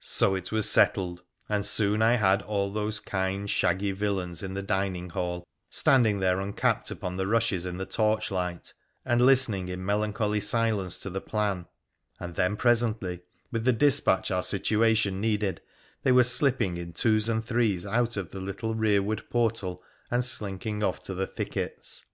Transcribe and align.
So 0.00 0.34
it 0.34 0.50
was 0.50 0.66
settled, 0.66 1.24
and 1.46 1.62
soon 1.62 2.00
I 2.00 2.14
had 2.16 2.40
all 2.40 2.70
those 2.72 2.98
kind, 2.98 3.50
shaggy 3.50 3.92
villains 3.92 4.42
in 4.42 4.54
the 4.54 4.62
dining 4.62 5.10
hall 5.10 5.46
standing 5.68 6.20
there 6.20 6.40
uncapped 6.40 6.90
upon 6.90 7.18
the 7.18 7.26
rushes 7.26 7.66
in 7.66 7.76
the 7.76 7.84
torchlight, 7.84 8.72
and 9.04 9.20
listening 9.20 9.68
in 9.68 9.84
melancholy 9.84 10.40
silence 10.40 10.98
to 11.00 11.10
the 11.10 11.20
plan, 11.20 11.66
and 12.18 12.34
then 12.34 12.56
presently, 12.56 13.20
with 13.52 13.66
the 13.66 13.74
dispatch 13.74 14.30
our 14.30 14.42
situation 14.42 15.20
needed, 15.20 15.60
they 16.02 16.12
were 16.12 16.24
slipping 16.24 16.78
in 16.78 16.94
twos 16.94 17.28
and 17.28 17.44
threes 17.44 17.84
out 17.84 18.16
of 18.16 18.30
the 18.30 18.40
little 18.40 18.74
rearward 18.74 19.28
portal 19.28 19.84
and 20.10 20.24
slinking 20.24 20.82
off 20.82 21.02
to 21.02 21.12
the 21.12 21.26
thickets. 21.26 22.06